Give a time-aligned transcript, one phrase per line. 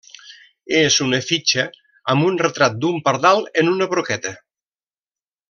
[0.77, 1.65] És una fitxa
[2.13, 4.33] amb un retrat d'un pardal en una broqueta.